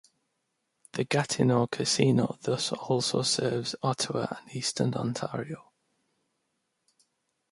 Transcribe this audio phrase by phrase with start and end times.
[0.93, 5.71] The Gatineau casino thus also serves Ottawa and Eastern Ontario.